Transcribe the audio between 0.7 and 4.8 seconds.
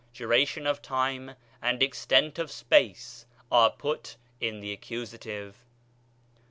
time and extent of space are put in the